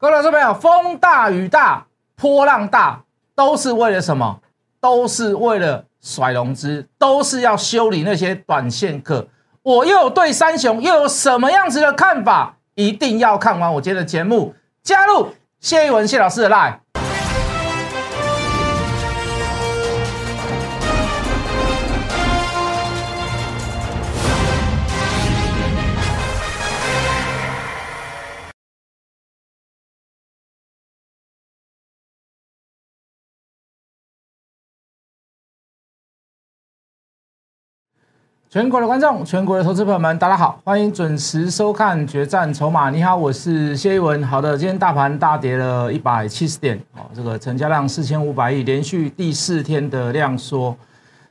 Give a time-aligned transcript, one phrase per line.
[0.00, 1.84] 各位老师朋友，风大雨大，
[2.16, 3.02] 波浪大，
[3.34, 4.40] 都是为了什么？
[4.80, 9.28] 都是为了甩融资，都是要修理那些短线客。
[9.62, 12.56] 我又对三雄又有什么样子的看法？
[12.76, 16.78] 一定要看完我今天的节目，加入谢一文谢老师的 line。
[38.52, 42.88] 全国的观众，全国的投资朋友们，大家好，欢迎准时收看《决战筹码》。
[42.90, 44.20] 你好，我是谢一文。
[44.24, 50.76] 好的，今天大盘大跌了一百七十点，好，这个成交量四千五百亿，连续第四天的量缩。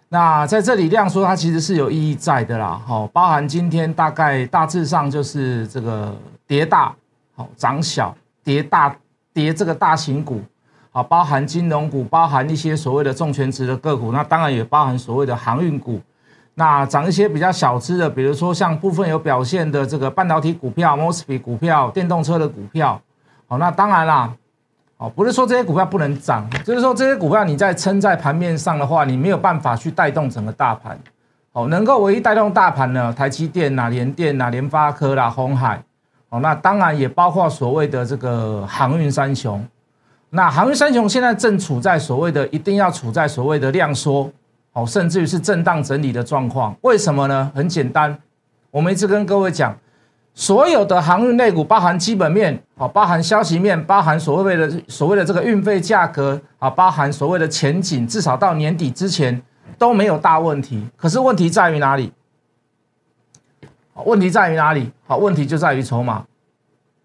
[0.08, 2.82] 那在这里量缩，它其实是有意义在的啦。
[2.88, 6.16] 好，包含今天大概大致上就是这个
[6.48, 6.96] 跌大，
[7.36, 8.96] 好涨小，跌大
[9.34, 10.40] 跌这个大型股，
[10.90, 16.00] 好，包含金融股，包含一些所谓的重权值的个股，那当然也包含所谓的航运股。
[16.60, 23.02] 那涨一些比较小资的，比如说像部分有表现的这个半导体股票、m o s b 股票、电动车的股票，
[23.48, 24.30] 哦，那当然啦，
[24.98, 31.00] 哦，不是说这些股票不能涨，就是说这些股票你在撑在盘面上的话，你没有办法去带动整个大盘，
[31.54, 35.82] 哦，能够唯一带动大盘呢，台积电呐、联电呐、联发科啦、红海，
[36.28, 39.66] 哦，那当然也包括所谓的这个航运三雄，
[40.30, 44.30] 那航运三雄现在正处在所谓的一定要处在所谓的量缩。
[44.74, 47.52] 哦，甚至于是震荡整理的状况，为什么呢？
[47.56, 48.18] 很简单，
[48.72, 49.76] 我们一直跟各位讲，
[50.34, 59.42] 所有的航运类股，包含基本面，哦，包含消息面，包含所谓的所谓的这个运费价格，啊，包含所谓的前景，至少到年底之前
[59.78, 60.88] 都没有大问题。
[60.96, 62.14] 可是问题在于哪里？
[64.06, 64.92] 问题在于哪里？
[65.08, 66.24] 好，问题就在于筹码。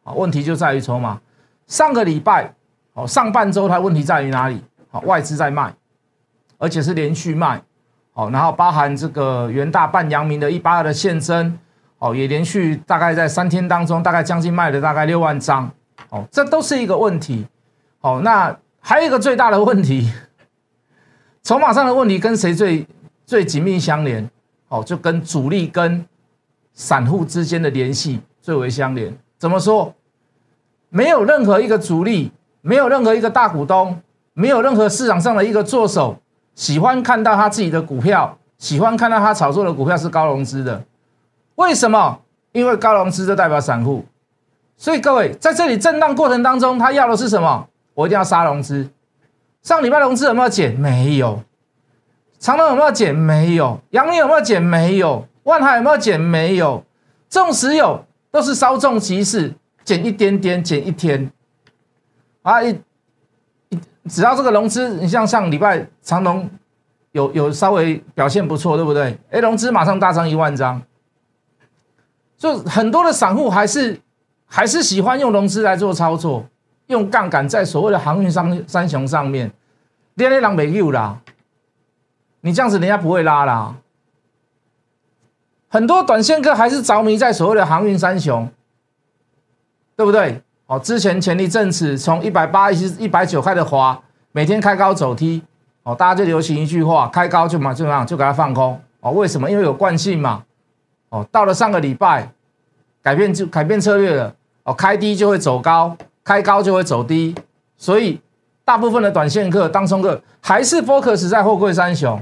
[0.04, 1.20] 好，问题就在于筹码。
[1.66, 2.54] 上个礼拜，
[2.92, 4.62] 哦，上半周它问题在于哪里？
[4.90, 5.74] 好，外资在卖。
[6.58, 7.62] 而且是连续卖，
[8.12, 11.58] 好，然后包含这个元大半阳明的一八二的现增，
[11.98, 15.70] 哦，也连续大概在三天当中，大概将近卖了大概六万张，
[16.10, 17.46] 哦，这都是一个问题，
[18.00, 20.12] 哦，那还有一个最大的问题，
[21.42, 22.86] 筹码上的问题跟谁最
[23.26, 24.28] 最紧密相连？
[24.68, 26.04] 哦，就跟主力跟
[26.72, 29.16] 散户之间的联系最为相连。
[29.38, 29.94] 怎么说？
[30.88, 34.00] 没有任何一个主力，没有任何一个大股东，
[34.32, 36.18] 没有任何市场上的一个做手。
[36.54, 40.82] 喜欢看到他自己的股票，喜欢看到他炒作的股票是高融资的，
[41.56, 42.20] 为什么？
[42.52, 44.04] 因为高融资就代表散户，
[44.76, 47.66] 所以各位在这里震荡过程当中，他要的是什么？
[47.94, 48.88] 我一定要杀融资。
[49.62, 50.72] 上礼拜融资有没有减？
[50.78, 51.42] 没有。
[52.38, 53.14] 长隆有没有减？
[53.14, 53.80] 没有。
[53.90, 54.62] 阳明有没有减？
[54.62, 55.26] 没有。
[55.44, 56.20] 万海有没有减？
[56.20, 56.84] 没有。
[57.28, 61.32] 纵使有，都是稍纵即逝，减一点点，减一天。
[62.42, 62.78] 啊一。
[64.08, 66.48] 只要这个融资，你像上礼拜长隆
[67.12, 69.18] 有有稍微表现不错，对不对？
[69.30, 70.82] 哎，融资马上大涨一万张，
[72.36, 73.98] 就很多的散户还是
[74.46, 76.44] 还是喜欢用融资来做操作，
[76.88, 79.50] 用杠杆在所谓的航运三三雄上面，
[80.14, 81.18] 连连狼没有啦，
[82.42, 83.74] 你这样子人家不会拉啦。
[85.68, 88.48] 很多短线客还是着迷在所谓的航运三雄，
[89.96, 90.43] 对不对？
[90.66, 94.00] 哦，之前前一阵子从一百八一直一百九开始滑，
[94.32, 95.42] 每天开高走低，
[95.82, 99.50] 哦，大家就流行一句话，开高就嘛就样就给它放空，哦，为什么？
[99.50, 100.42] 因为有惯性嘛，
[101.10, 102.30] 哦，到了上个礼拜，
[103.02, 105.94] 改变就改变策略了，哦，开低就会走高，
[106.24, 107.34] 开高就会走低，
[107.76, 108.18] 所以
[108.64, 112.18] 大部分的短线客、当冲客还是 focus 在货柜三雄，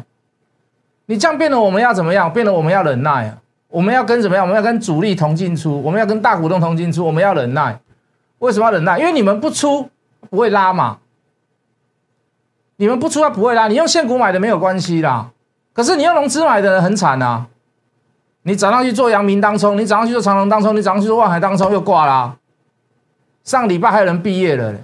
[1.07, 2.33] 你这样变得我们要怎么样？
[2.33, 3.39] 变得我们要忍耐啊，
[3.69, 4.45] 我们要跟怎么样？
[4.45, 7.79] 我们要跟主力同进出，我们要跟大股东同进出，我们要忍耐。
[8.43, 8.99] 为什么要忍耐？
[8.99, 9.89] 因为你们不出
[10.29, 10.99] 不会拉嘛，
[12.75, 13.69] 你们不出它不会拉。
[13.69, 15.31] 你用现股买的没有关系啦，
[15.73, 17.47] 可是你用融资买的人很惨呐。
[18.43, 22.37] 你早上去做阳明当冲，你早上去做长隆当冲，你早上去做万海当冲又挂啦。
[23.45, 24.75] 上礼拜还有人毕业了，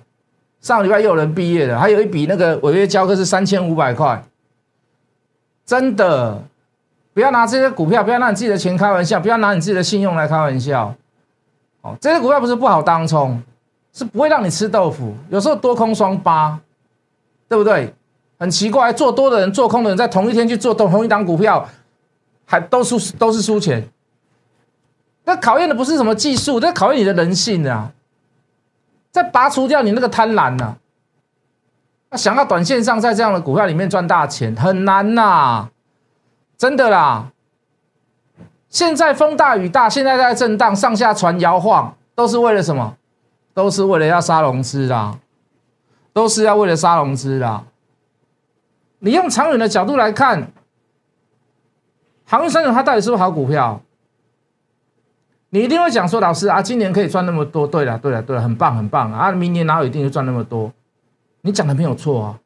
[0.60, 4.22] 上礼拜又有人毕业了，还有一笔那个违约交割是三千五百块，
[5.66, 6.44] 真的
[7.12, 10.94] 不要拿这些股票，不要拿你自己的钱开玩笑，不要拿你自己的信用来开玩笑。
[11.82, 13.42] 哦，这些股票不是不好当冲。
[13.90, 16.60] 是不会让你吃豆腐，有时候多空双八，
[17.48, 17.92] 对不对？
[18.38, 21.66] 很奇怪，做多的人、做空的人在同一天去做同同一档股票，
[22.44, 23.88] 还都输都是输钱。
[25.25, 27.90] 那考验的不是什么技术，这考验你的人性啊！
[29.10, 30.76] 在拔除掉你那个贪婪呐。
[32.10, 35.69] 那想要短线上在这样的股票里面赚大钱很难呐，
[36.56, 37.32] 真的啦。
[38.69, 42.97] 现在风大雨大，现在在震荡，上下船摇晃，都是为了什么？
[43.55, 45.19] 都是为了要杀融资啦，
[46.12, 47.65] 都是要为了杀融资啦。
[49.00, 50.53] 你用长远的角度来看，
[52.25, 53.81] 航运三雄它到底是不是好股票？
[55.50, 59.32] 你一定会讲说，老师啊，今年可以赚那么多，对了，对了，对了，很棒，很棒啊！
[59.32, 60.70] 明年哪有一定就赚那么多？
[61.41, 62.41] 你讲的没有错啊，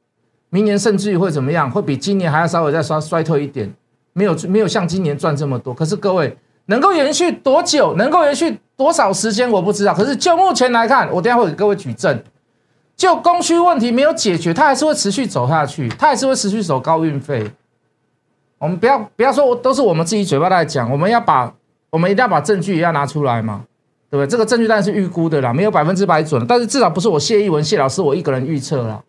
[0.50, 1.70] 明年甚至于会怎么样？
[1.70, 3.74] 会比今年还要稍微再衰衰退一点，
[4.12, 5.72] 没有没有像今年赚这么多。
[5.72, 6.36] 可是各位
[6.66, 7.94] 能够延续多久？
[7.94, 9.50] 能够延续多少时间？
[9.50, 9.94] 我不知道。
[9.94, 12.22] 可是就目前来看，我等下会给各位举证，
[12.96, 17.50] 就供需问题没有解决，它还是会持续走下去，它还是会持续走高运费。
[18.58, 21.52] 我们不要不要说，我都是我们自己嘴巴在讲，我们要把。
[21.92, 23.66] 我们一定要把证据也要拿出来嘛，
[24.08, 24.26] 对不对？
[24.26, 29.04] 这个证据当然是预估的啦，没有百分之百准，但是至少不是我谢一文谢老师我一个人预测了。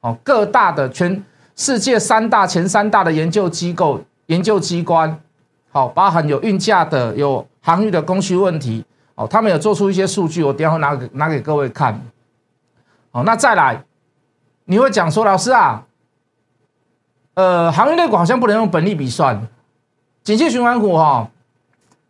[0.00, 1.22] 哦，各大的全
[1.56, 4.00] 世界三大前三大的研究机构、
[4.32, 5.20] 研究机关，
[5.70, 8.82] 好，包含有运价的、有航运的供需问题，
[9.14, 12.00] 哦，他们有做出一些数据，我等下会拿给拿给各位看。
[13.10, 13.84] 好，那再来，
[14.64, 15.84] 你会讲说，老师啊，
[17.34, 19.46] 呃，航运类股好像不能用本利比算，
[20.24, 21.28] 景气循环股哈。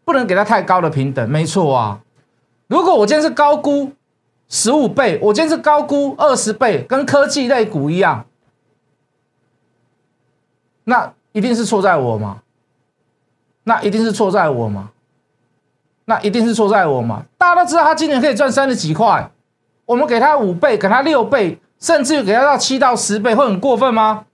[0.04, 2.00] 不能给它太高的平等，没错啊。
[2.66, 3.92] 如果我今天是高估
[4.48, 8.26] 十五倍，我今天是高估二十倍，跟科技类股一样，
[10.82, 12.42] 那一定是错在我吗？
[13.64, 14.90] 那一定是错在我吗？
[16.04, 17.24] 那一定是错在我吗？
[17.38, 19.30] 大家都知道他今年可以赚三十几块，
[19.86, 24.26] 我们给他五倍，给他六倍，甚至于给他到七到十倍，会很过分吗？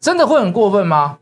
[0.00, 1.18] 真的会很过分吗？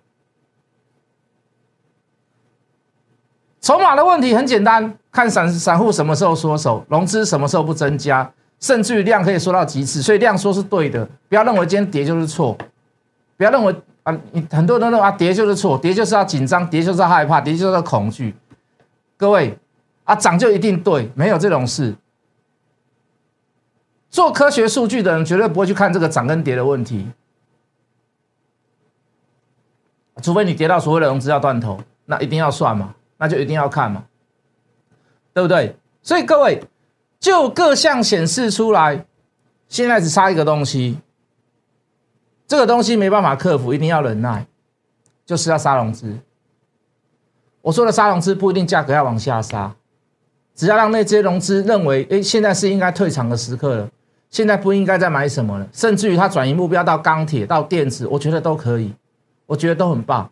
[3.61, 11.07] 筹码的问题很简单，看散散户什么时候缩手，融资什么时候不增加，甚至于量可以缩到极致，所以量缩是对的。
[11.29, 12.57] 不要认为今天跌就是错，
[13.37, 13.75] 不要认为
[14.07, 18.37] 啊，你很多人都啊跌就是错，跌就是要紧张，跌就是要害怕，跌就是要恐惧。
[19.17, 19.59] 各位
[20.05, 21.97] 啊，涨就一定对，没有这种事。
[24.09, 27.09] 做科学数据的人绝对不会去看这个涨跟跌的问题，
[30.23, 32.95] 除非你跌到所谓的融资要断头，那一定要算嘛。
[33.19, 34.05] 那就一定要看嘛，
[35.35, 35.75] 对不对？
[36.03, 36.63] 所以各位，
[37.19, 39.05] 就各项显示出来，
[39.69, 41.01] 现在只差一个东西，
[42.47, 44.47] 这个东西没办法克服，一定要忍耐，
[45.25, 46.17] 就是要杀融资。
[47.63, 49.75] 我说的杀融资不一定价格要往下杀，
[50.55, 53.91] 只要让那些融资认为，哎，现在是应该退场的时刻了，
[54.31, 58.95] 现在不应该再买什么了，甚至于它转移目标到钢铁、到电子，我觉得都可以，
[59.47, 60.31] 我觉得都很棒。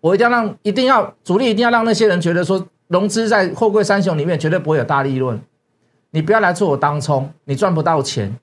[0.00, 5.40] 我一定要让，一定要主力，一定要让那些人觉得说，融资在货柜三雄里面绝对不会有大利润。
[6.10, 8.38] 你不要来做我当冲，你赚不到钱。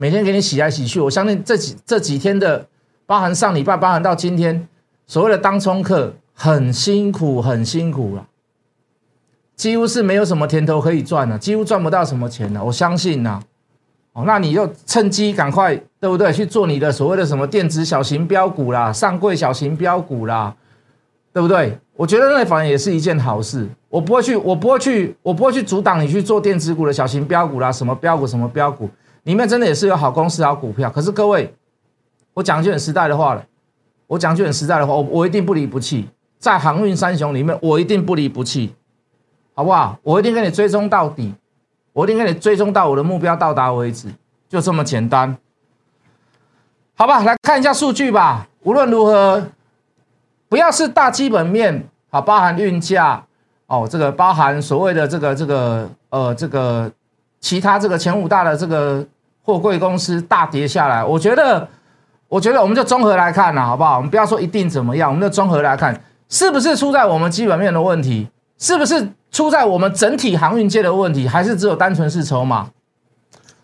[0.00, 2.64] 每天给你洗来洗去，我相信这几这几天的，
[3.04, 4.68] 包含上礼拜，包含到今天，
[5.08, 8.24] 所谓的当冲客很辛苦，很辛苦了，
[9.56, 12.64] 几乎是没有什么甜头可以赚了，几乎赚不到什么钱了。
[12.64, 13.42] 我相信呐，
[14.12, 16.32] 哦，那你就趁机赶快，对不对？
[16.32, 20.54] 去做你的所谓的什么电子小型标股啦，上柜小型标股啦。
[21.30, 21.78] 对不对？
[21.94, 23.68] 我觉得那反而也是一件好事。
[23.88, 28.88] 我不会去，我不会去，我不会去阻挡你去做电子股的小型标股啦，什么标股，什么标股，
[29.28, 30.88] 里面真的也是有好公司、好股票。
[30.88, 31.54] 可是各位，
[32.32, 33.44] 我讲句很实在的话了，
[34.06, 36.08] 我讲句很实在的话，我我一定不离不弃，
[36.38, 38.74] 在航运三雄里面，我一定不离不弃，
[39.52, 39.98] 好不好？
[40.02, 41.34] 我一定跟你追踪到底，
[41.92, 44.08] 我一定跟你追踪到我的目标到达为止，
[44.48, 45.36] 就这么简单，
[46.96, 47.22] 好吧？
[47.22, 48.48] 来看一下数据吧。
[48.62, 49.48] 无论如何。
[50.50, 53.22] 不要是大基本面，好，包含运价，
[53.66, 56.90] 哦，这个包含所谓的这个这个呃这个
[57.38, 59.06] 其他这个前五大的这个
[59.48, 61.66] 货柜公司大跌下来，我觉得，
[62.28, 63.96] 我觉得我们就综合来看呐，好不好？
[63.96, 68.28] 我们不要说一定怎么样，我们就综合来看，是不是出在我们基本面的问题？
[68.58, 71.26] 是不是出在我们整体航运界的问题？
[71.26, 72.68] 还是只有单纯是筹码？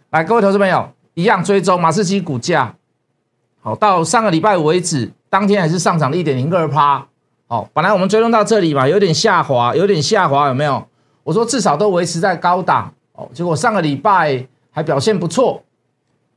[0.09, 2.75] 来，各位投资朋友，一样追踪马士基股价，
[3.61, 5.12] 好，到上个礼拜为止。
[5.29, 7.05] 当天还是上涨了一点零二趴，
[7.47, 10.83] 好，本来我们追踪到这里嘛，有点下滑，有点下滑，有没有？
[11.25, 15.62] 我说至少都维持在高档，哦，结果上个礼拜还表现不错，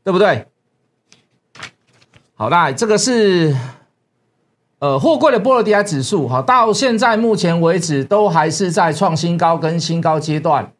[0.07, 0.47] 对不对？
[2.35, 3.53] 好，那这个是
[4.79, 10.71] 呃货柜的波罗的海指数，好，到现在目前为止都还是在创新高跟新高阶段，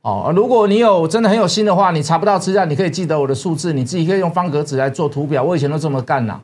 [0.00, 6.40] 哦，如果你有真的很有心的话，你查不到资料，你可以记得我的数字，你自己可以用方格纸来做图表，我以前都这么干呐。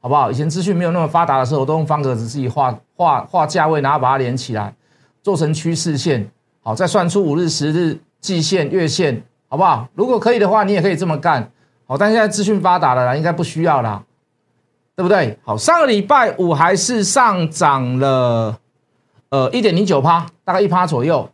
[0.00, 0.32] 好不好？
[0.32, 4.74] 以前资讯没有那么发达的时候，我都用方格子自己画画画价位，然后把它连起来，
[5.22, 6.28] 做成趋势线，
[6.60, 9.22] 好，再算出五日、十日、季线、月线，
[9.52, 9.86] 好不好？
[9.94, 11.52] 如果可以的话，你也可以这么干，
[11.86, 14.02] 好，但现在资讯发达了啦，应该不需要啦，
[14.96, 15.38] 对不对？
[15.44, 18.58] 好，上个礼拜五还是上涨了，
[19.28, 21.28] 呃，一点零九趴，大概一趴左右。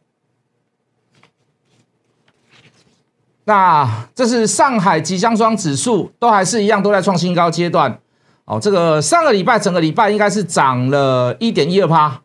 [3.45, 8.01] 那这是上海集装箱指数，都还是一样，都在创新高阶段。
[8.47, 12.21] 哦，这个上个礼拜整个礼拜应该是涨了一点一二趴，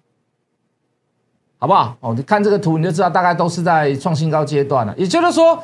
[1.59, 1.95] 好不好？
[1.99, 4.95] 哦，你看这个图你就知道，大概都是在创新高阶段了。
[4.97, 5.63] 也就是说，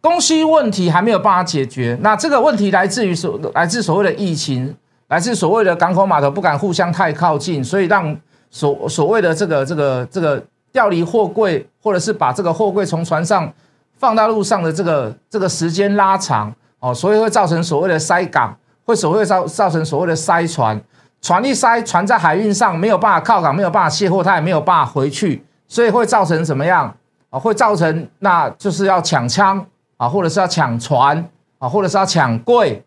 [0.00, 1.98] 供需问题还没有办法解决。
[2.00, 4.74] 那这个问题来自于所来自所谓的疫情，
[5.08, 8.16] 来自所谓的港口码头不敢互相太靠近，所以让
[8.50, 13.52] 所所谓的这个这个这个调离货柜，或者是把这个货柜从船上
[13.96, 18.56] 放到路上的这个这个时间拉长哦，所以会造成所谓的塞港。
[18.84, 20.80] 会所谓造造成所谓的塞船，
[21.20, 26.96] 船一塞，船在海运上没有办法靠港，没有办法卸货，它也没有办法回去，所以会造成怎么样
[27.28, 27.38] 啊？
[27.38, 29.62] 会造成那就是要抢枪
[29.98, 31.28] 啊，或者是要抢船
[31.58, 32.82] 啊，或者是要抢柜。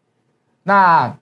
[0.64, 1.16] 那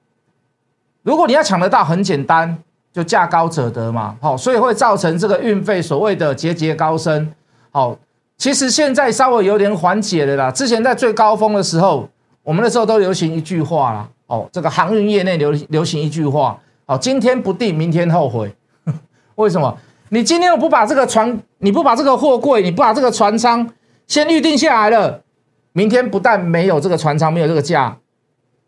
[1.04, 2.58] 如果你要抢得到，很简单，
[2.94, 4.16] 就价高者得嘛。
[4.22, 7.30] 好，所以会造成这个运费所谓的节节高升。
[7.72, 7.98] 好，
[8.38, 10.50] 其实现在稍微有点缓解了啦。
[10.50, 12.08] 之前在最高峰的时候，
[12.44, 14.08] 我们那时候都流行一句话啦。
[14.28, 18.56] 哦，这个航运业内流流行一句话，哦，今天不定，明天后悔。
[19.36, 19.76] 为什么？
[20.10, 23.68] 你今天不把这个船，你不把这个货柜，你不把这个船舱
[24.08, 25.22] 先预定下来了，
[25.74, 27.98] 明天不但没有这个船舱，没有这个价，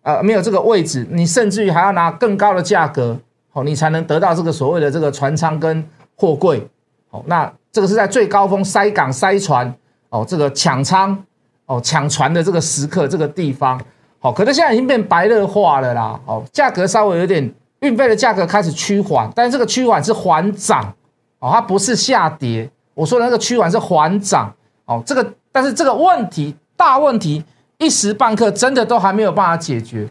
[0.03, 3.19] 呃，没有这个位置，你甚至于还要拿更高的价格，
[3.53, 5.83] 哦，你才能得到这个所谓的这个船舱跟
[6.15, 6.67] 货柜。
[7.09, 9.73] 哦，那这个是在最高峰塞港塞船，
[10.09, 11.17] 哦，这个抢仓，
[11.65, 13.77] 哦，抢船的这个时刻，这个地方。
[14.19, 16.17] 好，可是现在已经变白热化了啦。
[16.25, 20.93] 哦，价格稍微有点运费的价格开始趋缓，但是这个趋缓是缓涨，
[21.39, 22.69] 哦，它不是下跌。
[22.93, 24.53] 我说的那个趋缓是缓涨，
[24.85, 27.43] 哦，这个但是这个问题大问题
[27.77, 30.07] 一时半刻真的都还没有办法解决。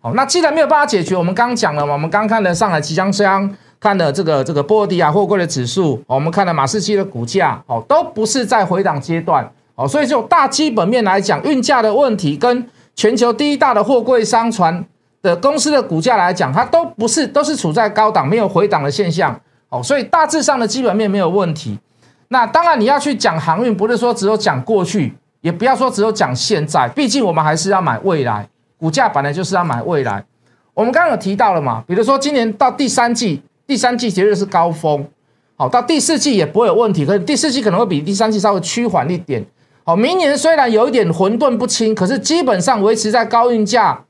[0.00, 12.66] 好，那既然没有办法解决，我们刚刚讲了嘛，我们刚看了上海集装箱，看了这个这个波罗的海货柜的指数，我们看了马士基的股价，哦，都不是在回档阶段，哦，所以就大基本面来讲，运价的问题跟。
[12.96, 14.84] 全球第一大的货柜商船
[15.20, 19.36] 的公司的股价来讲，它都不是都是处在高档，没有回档的现象
[19.68, 21.76] 哦，所以大致上的基本面没有问题。
[22.28, 25.12] 那当然你要去讲航运，不是说只有讲过去，
[25.44, 28.48] 也不要说只有讲现在，毕竟我们还是要买未来，
[28.78, 30.24] 股价本来就是要买未来。
[30.72, 35.06] 我们刚刚有提到了嘛，比如说今年到第三季，第三季绝对是高峰，
[35.54, 39.44] 好，到第四季也不会有问题，可是第四季可能会比第三季稍微趋缓一点。
[39.84, 44.02] 好，明年虽然有一点混沌不清，可是基本上维持在高运价，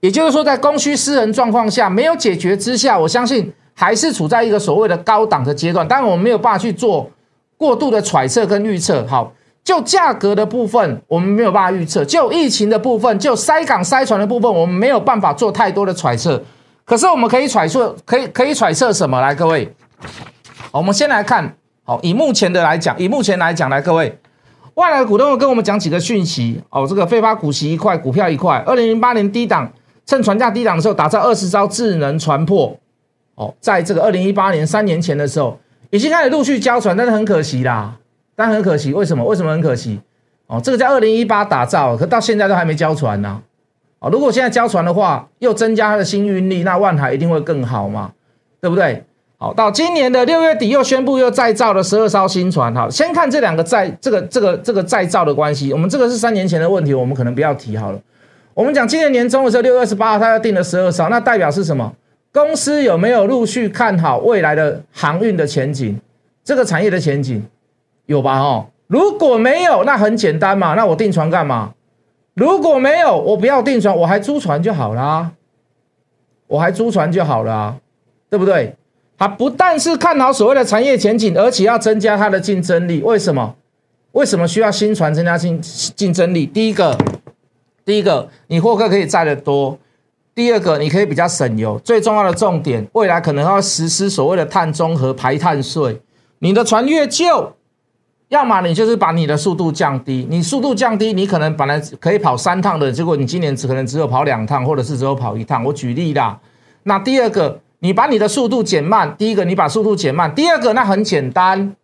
[0.00, 5.88] 也就是说，在供需失衡状况下没有解决之下，我相信还是处在一个所谓的高档的阶段。
[5.88, 7.10] 当然，我们没有办法去做
[7.56, 9.06] 过度的揣测跟预测。
[9.06, 9.32] 好，
[9.64, 16.42] 就价格的部分，我们没有办法预测；就疫情的部分，就塞港塞船的部分，我们没有办法做太多的揣测。
[16.84, 19.20] 可是我们可以揣测，可以可以揣测什么？
[19.20, 19.72] 来，各位，
[20.72, 24.18] 我们先来看，好，以目前的来讲，以目前来讲，来，各位。
[24.74, 28.56] 外来股东会跟我们讲几个讯息哦，这个非发股息一块，股票一块。
[28.66, 29.70] 二零零八年低档，
[30.06, 32.74] 趁船价低档的时候，打造二十招智能船破。
[33.34, 35.58] 哦，在这个二零一八年三年前的时候，
[35.90, 37.94] 已经开始陆续交船，但是很可惜啦，
[38.42, 39.24] 但很可惜，为什么？
[39.24, 40.00] 为什么很可惜？
[40.48, 43.40] 哦，这个在二零一八打造，可到现在都还没交船呢。
[44.00, 48.10] 哦，如果现在交船的话，又增加它的新运力，那万海一定会更好嘛，
[48.60, 49.04] 对不对？
[49.38, 52.74] 好，到今年的六月底又宣布又再造了十二艘新船。
[52.74, 55.72] 好，先看这两个再这个这个这个再造的关系。
[55.72, 58.00] 我们这个是三年前的问题，我们可能不要提好了。
[58.54, 61.92] 我们讲今年年中的时候，六月二十八号他要订了十二艘，那代表是什么？
[62.32, 66.00] 公司有没有陆续看好未来的航运的前景？
[66.44, 67.40] 这个产业的前景
[68.06, 68.38] 有吧？
[68.38, 71.72] 哦，如果没有，那很简单嘛，那我订船干嘛？
[72.34, 75.32] 如果没有，我不要订船，我还租船就好啦，
[76.46, 77.76] 我还租船就好了，
[78.30, 78.74] 对不对？
[79.18, 83.00] 他不但是看好所谓的产业前景，而且要增加它的竞争力。
[83.02, 83.54] 为什么？
[84.12, 86.44] 为什么需要新船增加竞竞争力？
[86.44, 86.98] 第一个，
[87.84, 89.78] 第一个，你货客可以载得多；
[90.34, 91.78] 第二个，你可以比较省油。
[91.84, 96.00] 最重要的重点，未来可能要实施所谓的碳中和排碳税。
[96.40, 97.52] 你的船越旧，
[98.32, 100.26] 要么你就是把你的速度降低。
[100.28, 105.62] 你速度降低，你可能本来可以跑三趟的，结果你今年只可能只有跑两趟，或者是只有跑一趟。
[105.62, 106.40] 我举例啦。
[106.82, 107.60] 那第二个。
[107.84, 111.74] 你把你的速度减慢，第一个你把速度减慢，第二个那很简单，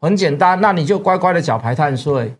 [0.00, 2.34] 很简单，那你就乖乖的缴排碳税。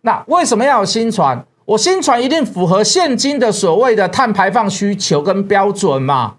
[0.00, 1.44] 那为什么要有新船？
[1.66, 6.36] 我新船一定符合现今的所谓的碳排放需求跟标准嘛？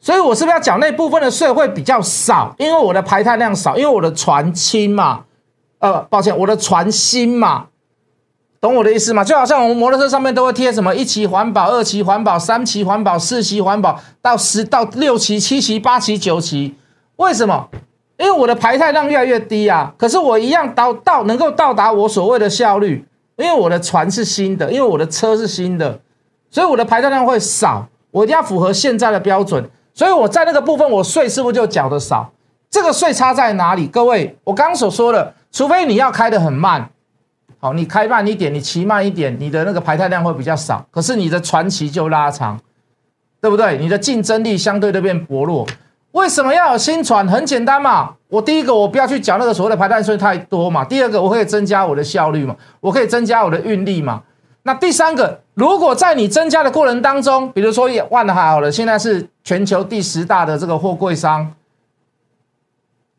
[0.00, 2.54] 所以我是不是要缴那部分的税会比较少？
[2.58, 5.24] 因为我的排碳量少，因为我的船轻嘛。
[5.80, 7.66] 呃，抱歉，我的船新嘛。
[8.60, 9.22] 懂我的意思吗？
[9.22, 16.74] 就好像我们摩托车上面都会贴什么一期环保、二期环保、三期环保、四期环保，到十到六期、七期、八期、九期，
[17.16, 17.68] 为什么？
[18.18, 23.04] 因为我的排碳量越来越低啊，可是我一样到到能够到达我所谓的效率，
[23.36, 26.00] 因为我的船是新的，因为我的车是新的，
[26.50, 32.30] 所以我的排碳量会少，我一定要符合现在的标准，所以我在那个部分我税是不是就缴的少？
[32.70, 33.88] 这个税差在哪里？
[33.88, 36.88] 各位，我刚刚所说的，除非你要开得很慢，
[37.58, 42.60] 好，你开慢一点，你骑慢一点，你的那个排碳量会比较少，可是你的船期就拉长，
[43.40, 43.76] 对不对？
[43.78, 45.66] 你的竞争力相对的变薄弱。
[46.12, 47.26] 为什么要有新船？
[47.26, 54.22] 很简单嘛，我第一个我不要去缴那个所谓的排碳税太多嘛，第二个我可以增加我的效率嘛，我可以增加我的运力嘛。
[54.68, 61.54] 那第三个，如果在你增加的过程当中，比如说万海好了，现在是全球第十大的这个货柜商，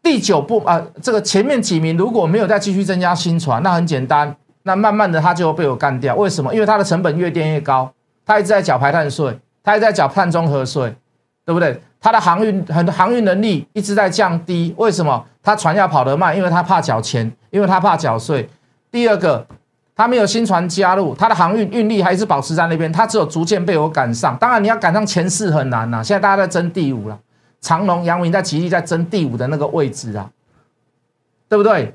[0.03, 6.15] 第九部啊，这个前面几名如果没有再继续增加新船，那很简单，那慢慢的它就会被我干掉。
[6.15, 6.53] 为什么？
[6.53, 7.91] 因为它的成本越垫越高，
[8.23, 10.95] 它一直在缴排碳税，它一直在缴碳中和税，
[11.43, 11.81] 对不对？
[11.99, 15.25] 它的航运很航运能力一直在降低，为什么？
[15.41, 18.47] 它船要跑得慢，因为它怕缴钱，因为它怕缴税。
[18.91, 19.47] 第二个，
[19.99, 24.37] 它没有新船加入，它的航运运力还是保持在那边，它只有逐渐被我赶上。
[24.37, 26.01] 当然，你要赶上前四很难呐。
[26.01, 27.19] 现在大家在争第五了，
[27.59, 30.31] 长隆、阳明在极力在争第五的那个位置啊，
[31.49, 31.93] 对不对？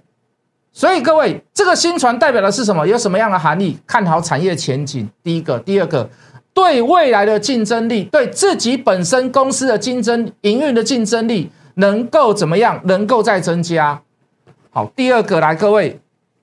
[0.70, 2.86] 所以各位，这个新船代表的是什么？
[2.86, 3.78] 有什么样的含义？
[3.86, 5.08] 看好产业前景。
[5.22, 6.10] 第一个，第二个。
[6.52, 12.78] 对未来的竞争力，对自己本身公司的竞争营运的竞争力，能够怎么样？
[12.84, 13.98] 能够再增加。
[14.70, 15.98] 好，第二个来，各位，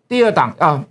[0.10, 0.84] 第二档啊，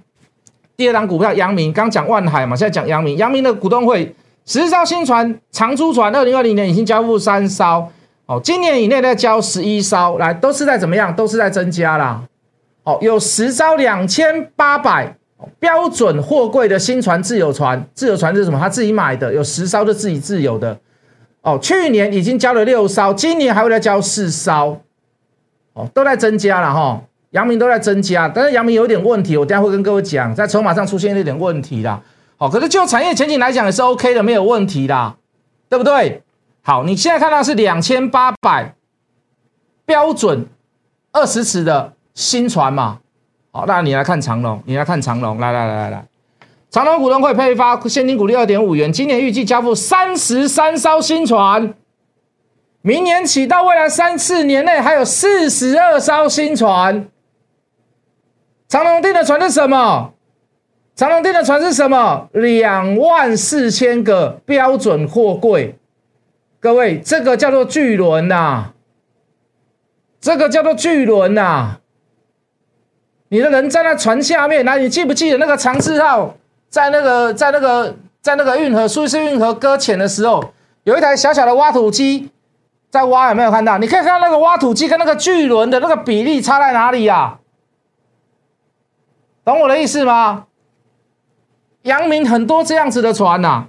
[0.81, 7.87] 第二档股票，阳明刚讲万海嘛，现在讲阳明，阳明的股东会十艘新船长租船，二零二零年已经交付三艘，
[8.25, 11.15] 哦，今年以内再交十一艘，来，都是在怎么样？
[11.15, 12.23] 都是在增加啦。
[12.85, 15.15] 哦，有十艘两千八百。
[15.59, 18.59] 标准货柜的新船自有船，自有船是什么？
[18.59, 20.79] 他自己买的，有十艘是自己自由的。
[21.43, 24.81] 哦，去年已经交了六艘，今年还会再交四艘。
[25.75, 32.01] 哦，都在增加了哈，阳明都在增加，但是阳明有点问题，我等下会跟各位讲，在筹码上出现一点问题啦。
[32.37, 35.15] 好，可是就产业前景来讲也是 OK 的，没有问题啦，
[35.69, 36.23] 对不对？
[36.63, 38.75] 好，你现在看到是两千八百
[39.87, 40.47] 标准
[41.13, 42.99] 二十尺的新船嘛？
[43.53, 46.05] 好，那你来看长隆，你来看长隆，来来来来来，
[46.69, 51.75] 长隆股东会配发现金股利二点五元，今年预计交付三十三艘新船，
[52.83, 57.07] 明年起到未来三四年内还有四十二艘新船。
[58.71, 60.13] 长隆订的船是什么？
[60.95, 62.29] 长隆订的船是什么？
[62.33, 65.77] 两万四千个标准货柜，
[66.61, 68.67] 各位，这个叫做巨轮呐，
[70.21, 71.79] 这个叫做巨轮呐。
[73.31, 76.37] 你的人站在船下面，来，你记不记得那个长治号
[76.69, 80.55] 在那个在那个在那个运河苏伊士运河搁浅的时候，
[80.85, 82.31] 有一台小小的挖土机
[82.89, 83.79] 在挖，有没有看到？
[83.79, 87.39] 你可以看到那个挖土机跟那个巨轮的那个比例差在哪里呀？
[89.51, 90.47] 懂我的意思吗？
[91.83, 93.67] 阳明很多这样子的船呐，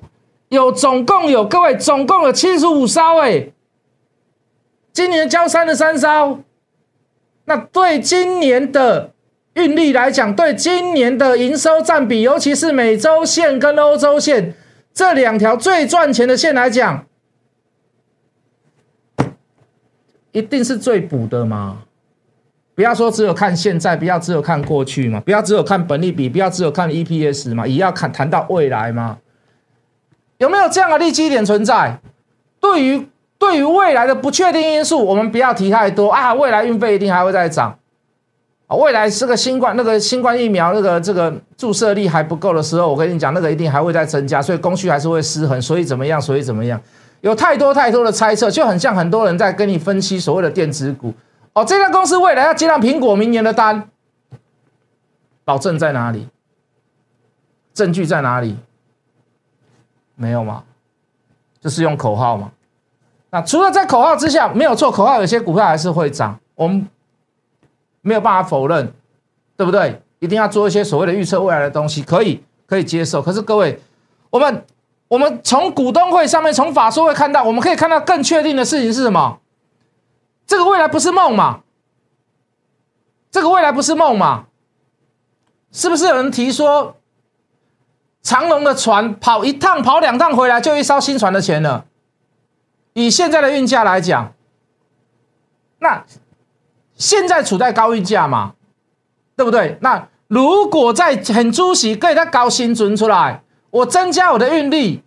[0.50, 3.48] 有总共有各位总共有七十五艘哎，
[4.94, 6.40] 今年交三十三艘，
[7.46, 9.12] 那对今年的。
[9.54, 14.56] 运力来讲，对今年的营收占比，尤其是美洲线跟欧洲线
[14.94, 17.06] 这两条最赚钱的线来讲，
[20.32, 21.80] 一定是最补的嘛？
[22.74, 29.18] 不要说只有看现在，不要只有看过去嘛，不要只有看本利比，不要只有看 EPS 嘛，也要看谈到未来嘛？
[30.38, 32.00] 有没有这样的利基点存在？
[32.60, 33.08] 对于
[33.38, 37.78] 对于未来的不确定因素，我们不要提太多啊，未来运费一定还会再涨
[38.68, 38.76] 啊。
[38.76, 46.22] 未来这个新冠那个新冠疫苗那个这个注射力还不够的时候，我跟你讲，那个一定还会再增加，所以供需还是会失衡，所以怎么样？
[46.22, 46.80] 所以怎么样？
[47.20, 51.14] 有太多太多的猜测，就很像很多人在跟你分析所谓的电子股。
[51.54, 53.90] 哦，这家公司未来要接上苹果明年的单，
[55.44, 56.28] 保证在哪里？
[57.74, 58.58] 证据在哪里？
[60.16, 60.64] 没有吗？
[61.60, 62.52] 就是用口号嘛。
[63.30, 66.40] 那除了在口号之下，没有错，口号有些股票还是会涨。
[66.56, 66.88] 我们。
[68.04, 68.92] 没有办法否认，
[69.56, 70.02] 对不对？
[70.18, 73.22] 一定要做一些所谓的预测未来的东西，可以可以接受。
[73.22, 73.80] 可是各位，
[74.32, 74.66] 我们
[75.08, 79.38] 我们从股东会上面，从法说会看到，我们可以看到更确定的事情是什么？
[80.52, 81.62] 这个未来不是梦嘛？
[83.32, 84.48] 这个未来不是梦嘛？
[85.72, 86.98] 是不是有人提说，
[88.22, 91.86] 长龙的船跑一趟、跑两趟回来就一艘新船的钱了？
[92.92, 94.34] 以现在的运价来讲，
[95.80, 96.04] 那。
[96.98, 98.54] 现在处在高运价嘛，
[99.38, 99.78] 对不对？
[99.80, 105.02] 那如果在很出息，可以再高新存出来，我增加我的运力，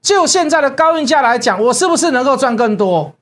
[0.00, 3.14] 就现在的高运价来讲，我是不是能够赚更多？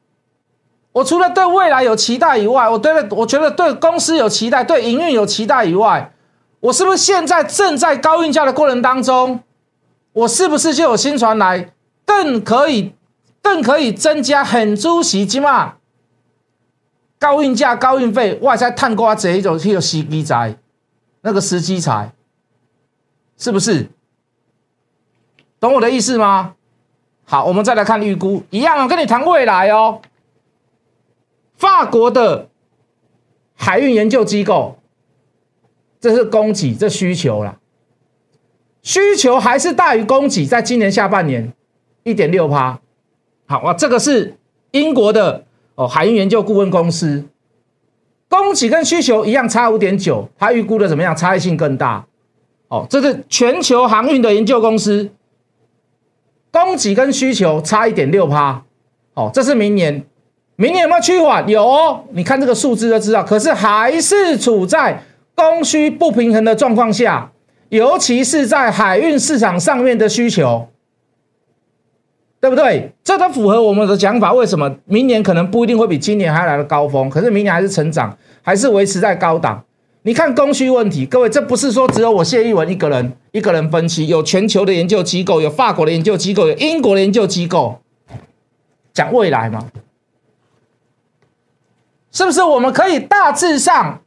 [0.93, 6.13] 我除了对未来有期待以外，我对了，我觉得对公司有期待，对营运有期待以外，
[6.59, 9.41] 我是不是现在正在高运价的过程当中，
[10.13, 11.71] 我是不是就有新传来，
[12.05, 12.93] 更可以，
[13.41, 15.75] 更可以增加很主席金嘛？
[17.21, 20.57] 高运价、高运费，外在探瓜这一种去有时机财，
[21.21, 22.13] 那个时机财，
[23.39, 23.89] 是不是？
[25.61, 26.55] 懂我的意思吗？
[27.27, 30.01] 好，我们再来看预估，一样啊，跟你谈未来哦。
[31.61, 32.49] 法国的
[33.55, 34.79] 海运研究机构，
[36.01, 37.59] 这是供给，这需求了，
[38.83, 41.53] 需求还是大于供给，在今年下半年
[42.03, 42.81] 一点六趴。
[43.45, 44.39] 好哇，这个是
[44.71, 45.45] 英国的
[45.75, 47.27] 哦海运研究顾问公司，
[48.31, 51.15] 供给跟需求一样差五点九，它预估的怎么样？
[51.15, 52.07] 差异性更大。
[52.69, 55.11] 哦，这是全球航运的研究公司，
[56.51, 58.63] 供给跟需求差一点六趴。
[59.13, 60.07] 哦，这是明年。
[60.61, 61.49] 明年有没有趋缓？
[61.49, 63.25] 有哦，你看这个数字就知道。
[63.25, 65.03] 可是还是处在
[65.35, 67.33] 供需不平衡的状况下，
[67.71, 70.69] 尤其是在海运市场上面的需求，
[72.43, 72.93] 对不对？
[73.03, 74.35] 这都符合我们的讲法。
[74.35, 77.09] 为什么明年可能不一定会比今年还来的高峰？
[77.09, 79.65] 可是明年还是成长，还是维持在高档。
[80.03, 87.79] 你看供需问题，各位，这不是说只有我谢一文一个人一个人分析，有全球的研究机构，有法国的研究机构，有英国的研究机构
[88.93, 89.67] 讲未来嘛？
[92.11, 94.01] 是不是我们可以大致上，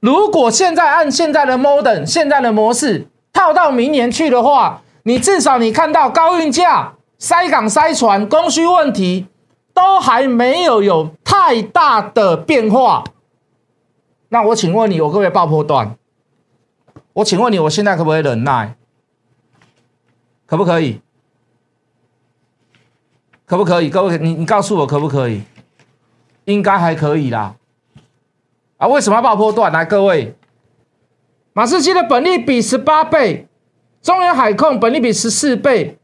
[0.00, 9.26] 如果现在按现在的 modern 现在的模式套到明年去的话，你至少你看到高运价、塞港塞船、供需问题
[9.74, 13.04] 都还没有有太大的变化。
[14.28, 15.96] 那我请问你，我可不可以爆破段？
[17.14, 18.76] 我请问你，我现在可不可以忍耐？
[20.46, 21.00] 可不可以？
[23.44, 23.90] 可不可以？
[23.90, 25.42] 各位，你你告诉我可不可以？
[26.48, 27.56] 应该还可以啦，
[28.78, 29.70] 啊，为什么要爆破段？
[29.70, 30.34] 来，各位，
[31.52, 33.46] 马士基的本利比十八倍，
[34.00, 35.98] 中远海控本利比十四倍，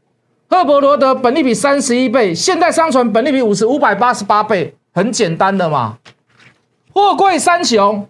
[0.47, 5.97] 赫伯罗德本利比三十一倍，现代商船本利比五十五百八十八倍，很简单的嘛。
[6.93, 8.07] 货柜三雄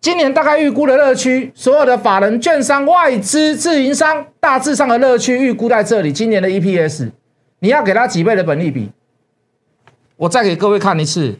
[0.00, 6.12] 今年大概预估的乐区，所有的法人、券商、外资、自营商大致上的乐区预估在这里。
[6.12, 7.12] 今年的 EPS，
[7.60, 8.90] 你要给他几倍的本利比？
[10.16, 11.36] 我再给各位看一次。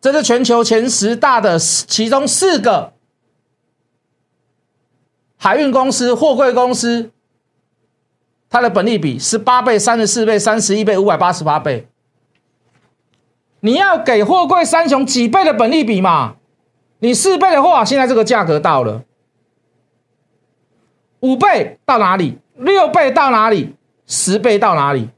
[0.00, 2.92] 这是全球前十大的其中四个
[5.36, 7.10] 海运公司、货柜公司，
[8.48, 11.88] 它的本利比十八倍、三十四倍、三十一倍、五百八十八倍。
[13.60, 16.36] 你要给货柜三雄几倍的本利比嘛？
[17.00, 19.04] 你四倍的话，现在这个价格到了
[21.20, 22.38] 五倍到哪里？
[22.54, 23.74] 六倍到哪里？
[24.06, 25.08] 十倍到哪里？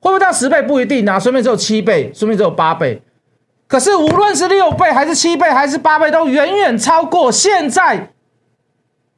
[0.00, 1.18] 会不会到十倍不一定啊？
[1.18, 3.02] 说明只有七倍，说明只有八倍。
[3.68, 8.12] 可是，无论是六倍还是七倍还是八倍，都远远超过现在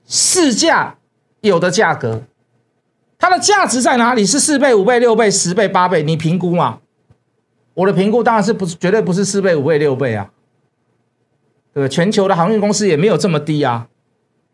[0.04, 0.96] 市价
[1.40, 2.24] 有的价格。
[3.16, 4.26] 它的价值在哪里？
[4.26, 6.02] 是四倍、五倍、六倍、十倍、八倍？
[6.02, 6.80] 你评估嘛？
[7.74, 10.30] 我的评估当然是不是绝对不是四倍、五倍、六倍啊？
[11.72, 13.86] 对全球的航运公司也没有这么低啊。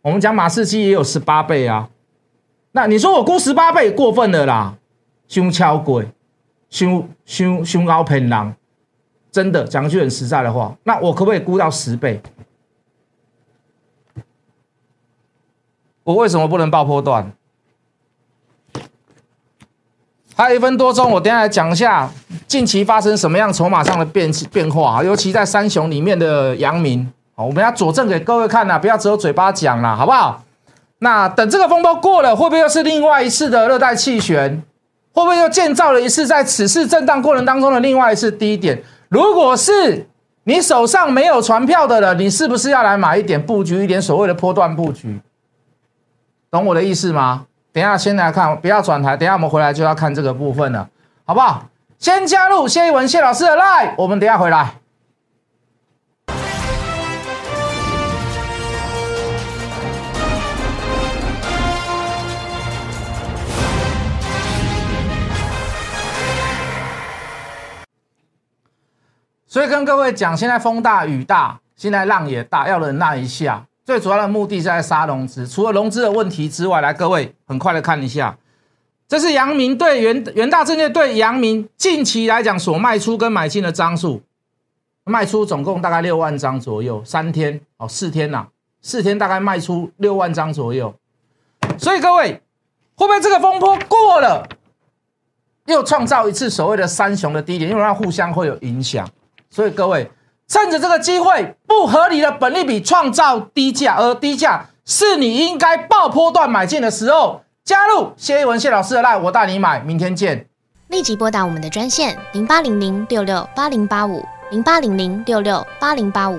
[0.02, 1.88] 我们讲马士基也有十八倍啊。
[2.72, 4.76] 那你说我估十八倍过分了啦？
[5.26, 6.06] 胸超贵，
[6.68, 8.54] 胸胸胸高偏狼。
[9.36, 12.18] 真的讲句很实在的话，那我可不可以估到十倍？
[16.04, 17.30] 我为什么不能爆破段？
[20.34, 22.10] 还有一分多钟，我等下来讲一下
[22.46, 30.42] 近期发生什么样筹码上的变变化尤其在三雄里面的阳明，好，我们要佐证给各位看呐，不要只有嘴巴讲啦，好不好？
[31.00, 34.62] 那等这个风波过了，会不会又是另外一次的热带气旋？
[35.12, 38.82] 会不会又建造了一次在此次震荡过程当中的另外一次低点？
[39.08, 40.08] 如果是
[40.44, 45.20] 你手上没有船票的人，你是不是要来买一点布局一点所谓的波段布局？
[46.50, 47.46] 懂我的意思吗？
[47.72, 50.88] 等下先来看，不要转台，等下我们回来就要看这个部分了，
[51.24, 51.64] 好不好？
[51.98, 54.74] 先加入谢一文谢老师的 line，我们等下回来。
[69.56, 73.64] 所以跟各位讲，现在风大雨大，现在浪也大，要忍耐一下。
[73.86, 78.36] 最主要的目的是在杀融资，除了融资的问题之外，来各位很快的看一下，
[79.08, 84.20] 这是阳明对元元大证券对阳明近期来讲所卖出跟买进的张数，
[85.04, 88.48] 卖出总共大概六万张左右，三天哦，四天呐，
[88.82, 90.94] 四天大概卖出六万张左右。
[91.78, 92.42] 所以各位
[92.94, 94.46] 会不会这个风波过了？
[95.64, 99.08] 又创造一次所谓的三雄的低点，因为它互相会有影响。
[99.56, 100.10] 所以各位
[100.46, 107.40] 趁着这个机会，不合理的本利比创造低价，而低价是你应该爆破段买进的时候。
[107.64, 110.46] 加入谢一文谢老师的赖我带你买，明天见。
[110.88, 116.38] 立即拨打我们的专线零八零零六六八零八五零八零零六六八零八五